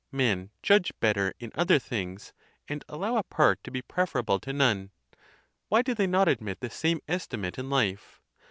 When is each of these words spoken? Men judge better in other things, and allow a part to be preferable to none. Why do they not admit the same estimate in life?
Men 0.11 0.49
judge 0.63 0.91
better 0.99 1.31
in 1.39 1.51
other 1.53 1.77
things, 1.77 2.33
and 2.67 2.83
allow 2.89 3.17
a 3.17 3.23
part 3.23 3.63
to 3.63 3.69
be 3.69 3.83
preferable 3.83 4.39
to 4.39 4.51
none. 4.51 4.89
Why 5.69 5.83
do 5.83 5.93
they 5.93 6.07
not 6.07 6.27
admit 6.27 6.59
the 6.59 6.71
same 6.71 7.01
estimate 7.07 7.59
in 7.59 7.69
life? 7.69 8.19